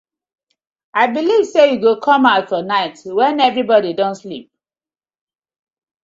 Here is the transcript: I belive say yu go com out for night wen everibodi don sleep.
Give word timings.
I 0.95 1.05
belive 1.13 1.45
say 1.45 1.73
yu 1.73 1.79
go 1.79 1.99
com 2.05 2.25
out 2.33 2.45
for 2.49 2.61
night 2.73 2.95
wen 3.17 3.37
everibodi 3.47 3.91
don 3.99 4.15
sleep. 4.15 4.47